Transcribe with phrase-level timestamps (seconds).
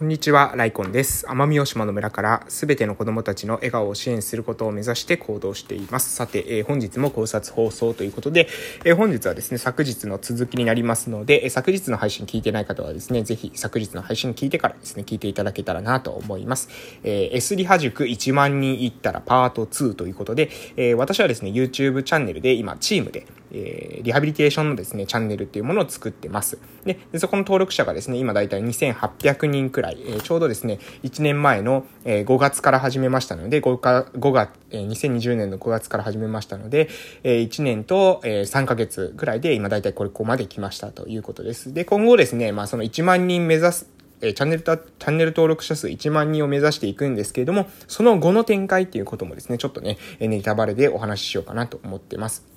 [0.00, 1.26] こんにちは、ライコンです。
[1.26, 6.14] 奄美大島の村からすべての子供たちの笑顔を支援することを目指して行動しています。
[6.16, 8.48] さて、えー、本日も考察放送ということで、
[8.86, 16.70] えー、本日はですね、昨日の続きになりますので、えー、昨日の配信聞いてない方はですね、ぜひ昨日の配信聞いてからですね、聞いていただけたらなと思います。
[17.04, 20.48] えー、S リハ塾1万人いったらパート2ということで、
[20.78, 26.58] えー、私はですね、YouTube チャンネルで今、チームで、えー、リハビリテーションのですね、チャンネルっていうものを作ってます。
[26.84, 36.88] で、でそこの登録者がですね、今だいたい2800人くらい、えー、ちょうどですね、1年前のえ5月から始めましたので、5, か5月、2020年の5月から始めましたので
[37.24, 41.72] え、1年とえ3ヶ月ぐらいで今大体これここまで来ましたということです。
[41.74, 43.90] で、今後ですね、まあその1万人目指す
[44.22, 52.49] えチャンネルチャンネル登録者数1万人を目指していくんですけれども、その後の展開っていうこともですね、ちょっとね、ネタバレでお話ししようかなと思ってます。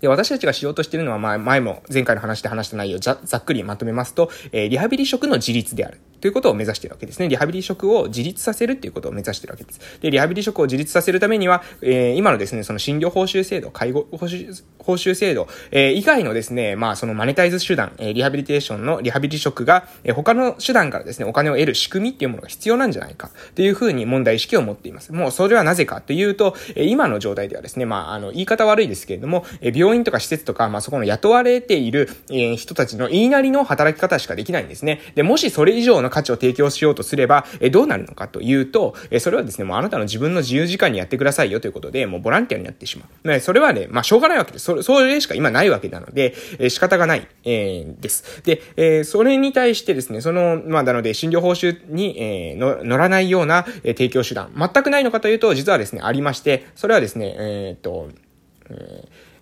[0.00, 6.00] で、私たちがしようとしているのは、まあ、前も前回の話で話した内容をざざっくりまとめますと、えー、リハビリ職の自立である。
[6.20, 7.28] ということを目指しているわけですね。
[7.28, 9.80] リハビリ職を自立させるっていうことを目指しているわけです。
[10.00, 25.12] で、リハビリ職を自立させるためには、えー、今のですね、その診療報酬制度、介護報酬報酬制度、えー、以外のですね、まあそのマネタイズ手段、えー、リハビリテーションのリハビリ職が、えー、他の手段からですね、お金を得る仕組みっていうものが必要なんじゃないかっていうふうに問題意識を持っています。
[25.12, 35.00] もうそれはなぜかというと、えー、今の状態ではですね、まああの、言い方悪いですけれども、えー、病院とか施設とか、まあそこの雇われている、えー、人たちの言いなりの働き方しかできないんですね。
[35.16, 43.28] で、もしそれ以上のの価値を提供しようとすれば、えどうなるのかというと、えそれはですね、もうあなたの自分の自由時間にやってくださいよということで、もうボランティアになってしまう。
[43.28, 44.64] ね、それはね、まあしょうがないわけです。
[44.64, 48.42] それ、それしか今ないわけなので、え仕方がない、えー、です。
[48.44, 58.08] で、え、それに対してですね、その、まあなので、診療報酬に、えー、乗らないような、え提供手段、全くないのかというと、実はですね、ありまして、それはですね、え、っと、
[58.70, 59.35] えー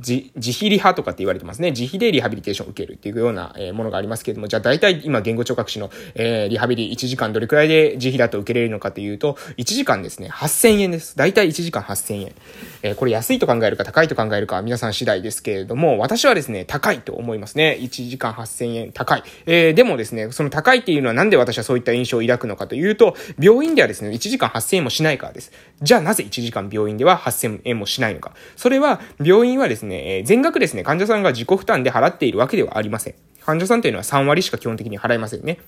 [0.00, 1.70] 自、自費リハとかって言われてますね。
[1.70, 11.16] 自費でリハビリテーションを受けるっていうような、えものがありますけれども、じゃあ大体今言語聴覚士の、えー、リハビリ1時間どれくらいで自費だと受けれるのかというと、1時間ですね、8000円です。
[11.16, 12.32] 大体1時間8000円。
[12.82, 17.76] えー、これ安いと考えるか高いと考えるか皆さん次第ですけれども、私はですね、高いと思いますね。
[17.80, 19.22] 1時間8000円、高い。
[19.46, 25.52] えー、でもですね、その高いっていうのはなんで私はそういった印象を抱くのかというと、病院ではですね、1時間8000円もしないからです。
[25.82, 28.32] じゃあなぜ1時間病院では8000円もしないのか。
[28.56, 33.14] それは、病院ははですね、え全額ですね、患者さんが自己負担で払っているわけではありません。
[33.44, 35.58] 患者さんというのは3割しか基本的に払いませんね。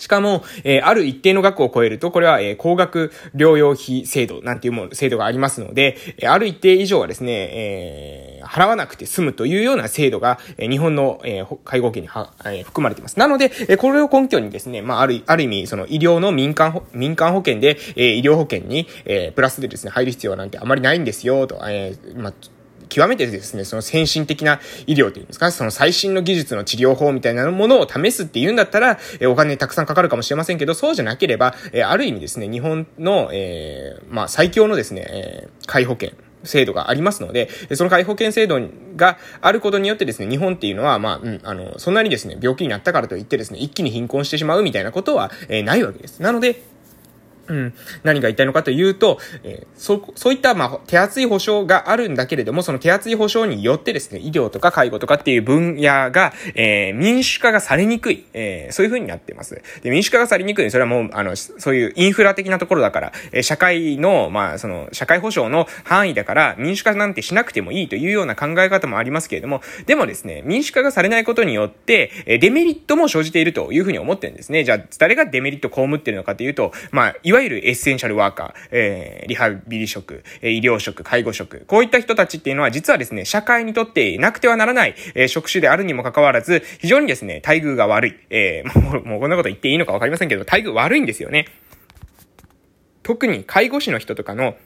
[0.00, 13.18] しかも、えー、ある一定の額を超えると、これは、えー、高額療養費制度なんていうもの、制度がありますので、えー、ある一定以上はですね、えー、払わなくて済むというような制度が、えー、日本の、えー、介護保険には、えー、含まれています。
[13.18, 22.32] なので、えー、これを根拠にですね、まあ、ある、ある意味、その医療の民間、民間保険で、えー、医療保険に、えー、プラスでですね、入る必要なんてあまりないんですよ、と、えー、まあ、
[22.90, 36.10] 極めてですね、その先進的な医療というんですか、その最新の技術の治療法みたいなものを試すっていうんだったら、えお金たくさんかかるかもしれませんけど、そうじゃなければ、えある意味ですね、日本の、えー、まあ、最強のですね、えー、介保険、
[36.44, 38.60] 制度がありますので、その介保険制度
[38.96, 46.20] があることによってですね、日本っていうのは、まあ、うん、あの、そんなにですね、病気になったからといってですね、一気に貧困してしまうみたいなことは、えー、ないわけです。
[46.20, 46.62] なので、
[47.50, 47.74] うん、
[48.04, 59.60] 何が言いたいのかというと、えー、そ、そういった、まあ、手厚い保障があるんだけれども、その手厚い保障によってですね、医療とか介護とかっていう分野が、えー、民主化がされにくい、えー、そういう風になってます。
[59.82, 74.62] で、民主化がされにくい、それはもう、あの、そういうインフラ的なところだから、え、社会の、まあ、その、社会保障の範囲だから、民主化なんてしなくてもいいというような考え方もありますけれども、でもですね、民主化がされないことによって、え、デメリットも生じているという風に思ってるんですね。
[74.62, 88.14] じゃあ、誰がデメリット被ってるのかというと、まあ、いわゆるエッセンシャルワーカー、えー、リハビリ職、えー、医療職、介護職、こういった人たちっていうのは実はですね、社会にとってなくてはならない、えー、職種であるにもかかわらず、非常にですね、待遇が悪い。
[88.30, 91.46] えー、もう、もうこんなこと言っていいのかわかりませんけど、待遇悪いんですよね。
[93.02, 94.56] 特に介護士の人とかの、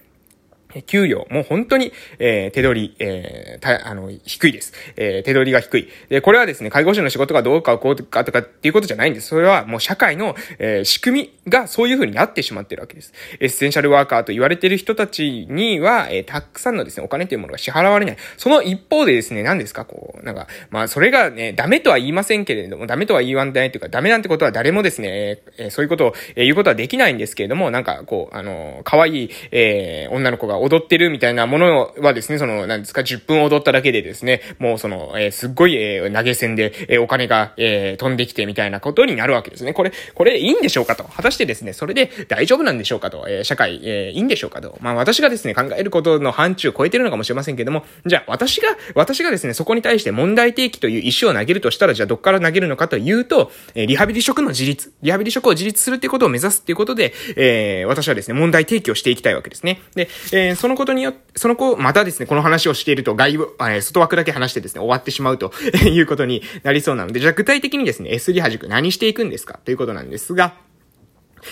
[0.83, 4.73] 給料、もう本当に、えー、手取り、えー、た、あの、低いです。
[4.97, 5.89] えー、手取りが低い。
[6.09, 9.29] で、これはですね、介護士の仕事がどうかこうかとかっていうことじゃないんです。
[9.29, 13.13] それはもう社会の、えー、仕組みがそういう風になってしまってるわけです。
[13.41, 18.17] エッセンシャルワーカーと言われてる人たちには、えー、たくさんのですね、お金というものが支払われない。
[18.37, 39.75] その一方でですね、何ですか、こう、なんか、まあ、それがね、ダメとは言いませんけれども、ダメとは言わないというか、ダメなんてことは誰もですね、えー、そういうことを、えー、言うことはできないんですけれども、なんか、こう、あの、可愛い、えー、女の子が踊ってるみたいなものはですね、その、なんですか、10分踊っただけでですね、もうその、えー、すっごい、えー、投げ銭で、えー、お金が、えー、飛んできてみたいなことになるわけですね。
[39.75, 41.05] これ、これいいんでしょうかと。
[41.05, 43.27] 果たしてですね、それで大丈夫なんでしょうかと。
[43.29, 44.79] えー、社会、えー、いいんでしょうかと。
[44.81, 59.81] まあ私がですね、考えることの範疇を超えてるのかもしれませんけども、じゃあ私が、私がですね、そこに対して問題提起という石を投げるとしたら、じゃあどっから投げるのかというと、えー、リハビリ職の自立、リハビリ職を自立するっていうことを目指すっていうことで、えー、私はですね、問題提起をしていきたいわけですね。
[59.95, 65.53] で、えー、そのことによって、その子、またですね、この話をしていると外部、えー、外枠だけ話してですね、終わってしまうと
[65.89, 69.59] いうことになりそうなので、じゃあ具体的にですね、S リハ塾何していくんですか？
[69.65, 70.55] ということなんですが、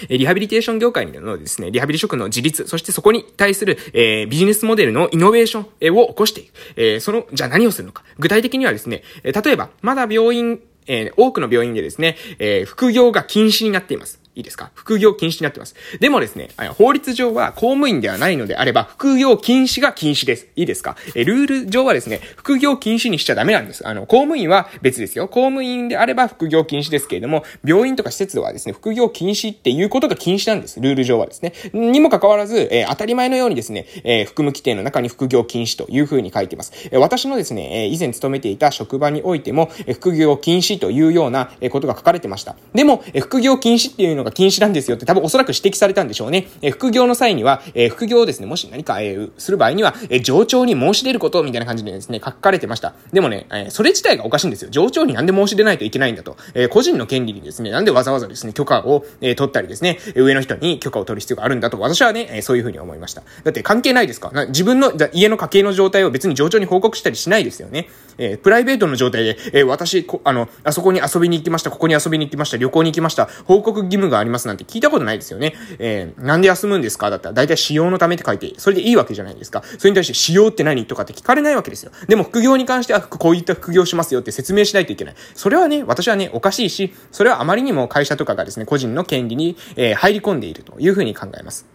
[0.08, 6.52] えリハビリテーション業界のですね、リハビリ職の自立、そしてそこに対する、えー、ビジネスモデルのイノベーションを起こしていく。
[6.76, 8.02] えー、その、じゃあ何をするのか？
[8.18, 14.21] 具体的にはですね、例えば、まだ病院、えー、多くの病院でですね、え、副業が禁止になっています。
[14.34, 14.70] いいですか？
[14.74, 15.74] 副業禁止になってます。
[16.00, 16.48] でもですね、
[16.78, 20.46] 法律上は公務員ではないのであれば、副業禁止が禁止です。
[20.56, 20.96] いいですか？
[21.14, 23.86] え、ルール上はですね、副業禁止にしちゃダメなんです。
[23.86, 25.28] あの、公務員は別ですよ。
[25.28, 30.80] 公務員であれば副業禁止ですけれども、病院とか施設ではですね、副業禁止っていうことが禁止なんです。
[30.80, 31.52] ルール上はですね。
[31.74, 36.72] にもかかわらず、えー、当たり前のようにですね、えー、含む規定の中に副業禁止というふうに書いてます。
[36.90, 42.56] えー、私のですね、え以前勤めていた職場においても、え副業禁止というようなことが書かれてました。
[42.74, 46.48] でも、え副業禁止っていうののが禁止なんですよって多分おそらく指摘されたんでしょうね。
[46.62, 52.94] え副業の際には、え副業をですね、もし何か、えする場合には、え上長に申し出ることみたいな感じでですね、書かれてました。
[53.12, 54.70] でもね、えそれ自体がおかしいんですよ。
[54.70, 56.36] 上長になんで申し出ないといけないんだと。
[56.54, 63.22] え個人の権利にですね、なんでわざわざですね、許可を、え取ったりですね、上の人に許可を取る必要があるんだと、私はね、えそういうふうに思いました。
[63.44, 64.30] だって関係ないですか？
[64.48, 67.88] 自分の家の家計の状態を別に上長に報告したりしないですよね。
[68.18, 75.54] えプライベートの状態で、え私、あの、あそこに遊びに行きました、ここに遊びに行きました、旅行に行きました、報告義務がありますなんて聞いたことないですよね。
[75.80, 77.10] えー、なんで休むんですか？
[77.10, 79.62] だったら、大体使用のためって書いて、それでいいわけじゃないですか。
[79.78, 81.90] それに対して使用って何とかって聞かれないわけですよ。
[82.06, 85.14] でも副業に関しては、こういった副業しますよって説明しないといけない。
[85.34, 91.66] それはね、私はね、おかしいし、それはあまりにも会社とかがですね、個人の権利に、えー、入り込んでいるというふうに考えます。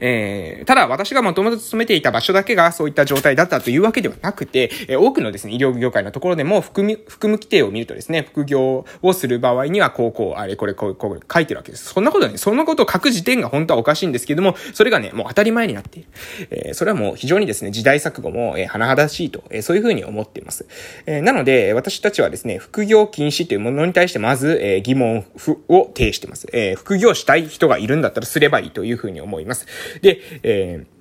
[0.00, 11.92] えー、ただ私がもともと勤めていた場所だけがそういった状態だったというわけではなくて、えー、多くのですね、医療業界のところでも含み、含む規定を見るとですね、副業をする場合には、こうこう、あれこれこう、こう書いてるわけです。
[11.92, 16.08] そんなことね、そんなことを書く時点が本当はおかしいんですけども、それがね、もう当たり前になっている。
[16.50, 20.66] えー、それはもう非常にですね、時代錯誤も、えー、甚だしいと、えー、そういうふうに思っています。
[21.06, 25.24] えー、なので、私たちはですね、副業禁止というものに対してまず、えー、疑問
[25.68, 26.46] を呈しています。
[26.52, 29.66] えー、副業したい人がいるんだったらすればいいというふうに思います。
[30.00, 30.92] で、えー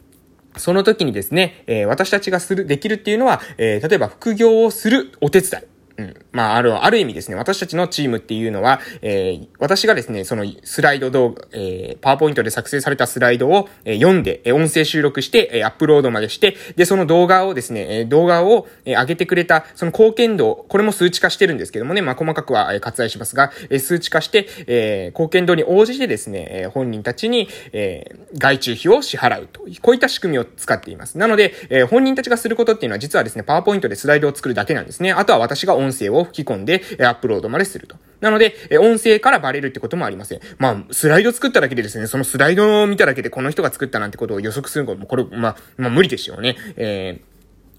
[0.58, 5.64] その時にですね、えー、私たちがする、できるっていうのは、えー、例えば副業をするお手伝い。
[6.02, 6.16] うん。
[6.32, 29.62] まあ、ある、ある意味ですね、私たちのチームっていうのは、えー、私がですね、そのスライド動画、えー、パワーポイントで作成されたスライドを、えー、読んで、え、音声収録して、え、アップロードまでして、で、その動画をですね、え、動画を、え、上げてくれた、その貢献度、これも数値化してるんですけどもね、まあ、細かくは、え、割愛しますが、え、数値化して、えー、貢献度に応じてですね、え、本人たちに、えー、外注費を支払うと。
[29.82, 31.18] こういった仕組みを使っています。
[31.18, 35.12] なので、えー、本人たちがすることっていうのは実はですね、パワーポイントでスライドを作るだけなんですね。
[35.12, 37.98] あとは私が音音声を吹き込んで、アップロードまですると。
[38.22, 40.40] なので、音声からバレるってこともありません。
[40.58, 46.56] まあ、スライド作っただけでですね、そのスライドを見ただけでこの人が作ったなんてことを予測するのも、これ、まあ、まあ無理ですよね。
[46.78, 47.32] えー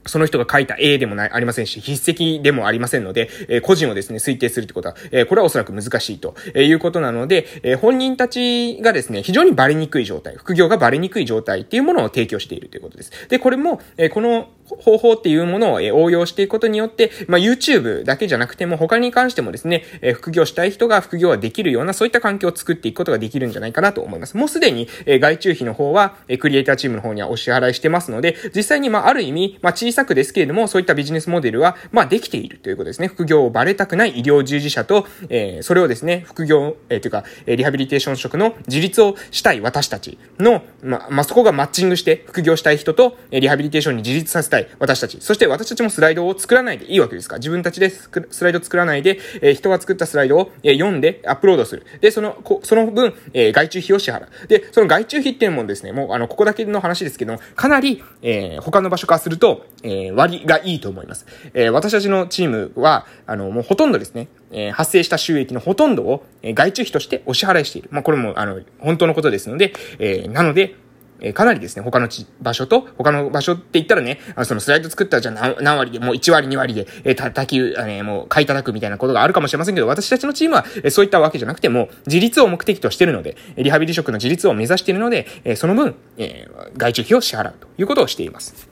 [0.06, 13.12] その人が書いた A でもない、ありませんし、筆跡でもありませんので、えー、個人をですね、推定するってことは、えー、これはおそらく難しいと、えー、いうことなので、え本人たちがですね、非常にバレにくい状態、副業がバレにくい状態っていうものを提供しているということです。
[13.28, 14.48] で、これも、えこの
[14.80, 24.36] 方法っていうものを、え応用していくことによって、まあ、YouTube だけじゃなくても、他に関してもですね、え副業したい人が副業はできるような、そういった環境を作っていくことができるんじゃないかなと思います。
[24.36, 33.08] もうすでに、え外注費の方は、えクリエイターチームの方にはお支払いしてますので、実際に、まあ、ある意味、まあ、小さくですけれども、そういったビジネスモデルは、まあ、できているということですね。
[33.08, 45.18] 副業をバレたくない医療従事者と、えー、それをですね、副業、えー、というか、えリハビリテーション職の自立をしたい私たちの、まあ、まあ、そこがマッチングして、副業したい人と、えリハビリテーションに自立させたいい私たち。
[45.20, 47.36] そして私たちもスライドを作らないでいいわけですか？
[47.36, 48.10] 自分たちでス
[48.42, 51.84] ライド作らないで、えー、人が作ったスライドを、えー、読んでアップロードする。
[52.00, 54.46] で、その、こその分、えー、外注費を支払う。
[54.48, 61.26] で、その外注費っていうのもですね、もう、あの、ここだけの話ですけども、かなり、えー、他の場所からすると、えー、割がいいと思います。
[61.54, 67.88] えー、私たちのチームは、あの、もうほとんどですね、えー、発生した収益のほとんどを、えー、外注費としてお支払いしている。
[67.92, 70.74] まあ、これも、あの、本当のことですので、えー、なので、
[71.22, 72.08] えかなりですね、他の
[72.40, 88.68] 場所と、他の場所って言ったらね、あそのスライド作ったらじゃあ何割で、もう1割2割で、え叩き、あね、もう買い叩くみたいなことがあるかもしれませんけど、私たちのチームは、えそういったわけじゃなくても、自立を目的としてるので、リハビリ職の自立を目指しているので、えその分、え外注費を支払うということをしています。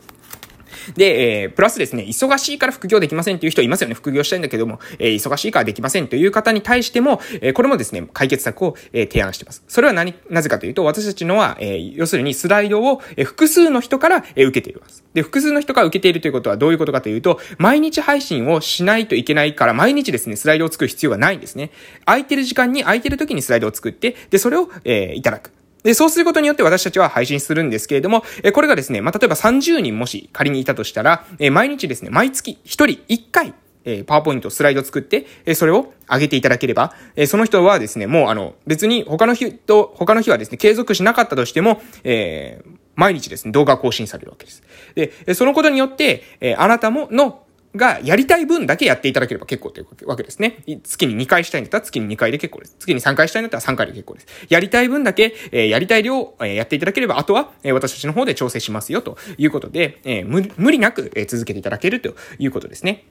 [0.97, 3.95] で、えー、プラスですね、忙しいから副業できませんっていう人いますよね。
[3.95, 9.63] 副業したいんだけども、えー、忙しいからできませんという方に対しても、えー、これもですね、解決策を、えー、提案してます。
[9.69, 15.05] それは何、なぜかというと、私たちのは、えー、要するにスライドを、えー、複数の人から、えー、受けています。
[15.15, 21.71] で、複数の人が受けているということはどういうことかというと、毎日配信をしないといけないから、毎日ですね、スライドを作る必要がないんですね。
[22.05, 25.53] 空いてる時間に空いてる時にスライドを作って、で、それを、えー、いただく。
[25.83, 44.63] で、そうすることによって私たちは配信するんですけれども、えこれがですね、まあ、例えば30人もし仮にいたとしたら、え毎日ですね、毎月1人1回、えパワーポイント、スライド作って、えそれを上げていただければ、えその人はですね、もうあの、別に他の日と、他の日はですね、継続しなかったとしても、えー、毎日ですね、動画更新されるわけです。
[44.95, 47.43] で、そのことによって、えあなたも、の、
[47.77, 50.63] がやりたい分だけやっていただければ結構というわけですね。
[50.83, 52.77] 月に2回したいんだったら月に2回で結構です。
[52.79, 54.27] 月に3回したいんだったら3回で結構です。
[54.49, 63.05] やりたい分だけ、えー、やりたい量、えー、やっていただければ、あとは、えー、私たちの方で調整しますよということで、えー、無理なく、えー、続けていただけるということですね。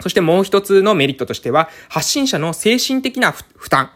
[0.00, 3.90] そしてもう一つのメリットとしては、発信者の精神的な負担。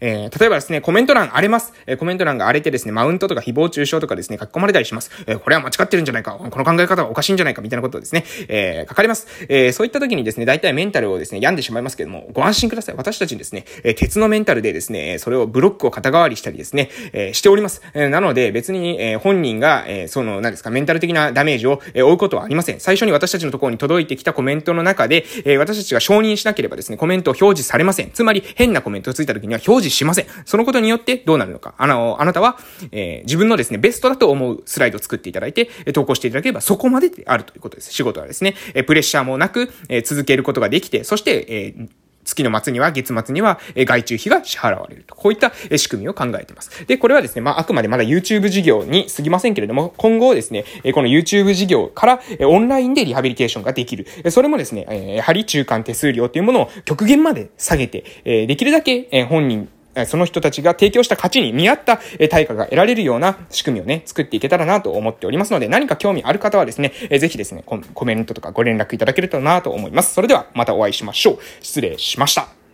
[0.00, 1.72] えー、例えばですね、コメント欄荒れます。
[1.86, 5.10] えー、コメント欄が荒れてですね、マウントとか誹謗中傷とかですね、書き込まれたりします。
[5.26, 9.26] えー、これは間違ってるんじゃないか、この考え方はおかしいんじゃないか、みたいなことをですね、えー、書かれます。
[9.48, 12.94] えー、そういった時にですね、大体メンタルをですね、病んでしまいますけども、ご安心ください。
[12.96, 17.82] 私たちにですね、えー、鉄のメンタルでですね、それをブロックを肩代わりしたりですね、えー、しております。
[17.94, 22.80] えー、なので、別に、えー、本人が、えー、その、何ですか、メンタル的なダメージを、えー、負うことはありません。
[22.80, 28.10] 最初に私たちのところに届いてきたコメントの中で、えー、私たちが承認しなければですね、コメントを表示されません。
[28.10, 30.26] つまり、変なコメントがついた時には表示しません。
[30.44, 31.74] そのことによってどうなるのか。
[31.78, 32.58] あの、あなたは、
[32.92, 37.92] えー、自分のですね、ベストだと思うスライドを作っていただいて、投稿していただければそこまでであるということです。
[37.92, 41.88] 仕事はですね、えプレッシャーもなく、え続けることができて、そして、えー
[42.26, 45.14] 月の末には、月末には、え外注費が支払われると。
[45.14, 46.86] こういった、仕組みを考えています。
[46.86, 54.06] で、これはですね、まあ、あくまでまだ YouTube 事業に過ぎませんけれども、今後ですね、この YouTube 事業から、オンラインでリハビリテーションができる。
[54.30, 59.68] それもですね、やはり中間手数料というものを極限まで下げて、できるだけ、本人
[60.06, 62.00] その人たちが提供した価値に見合った
[62.30, 70.14] 対価が得られるような仕組みをね、作っていけたらなと思っておりますので、何か興味ある方はですね、ぜひですね、コメントとかご連絡いただけるとなと思います。
[70.14, 71.38] それではまたお会いしましょう。
[71.62, 72.65] 失礼しました。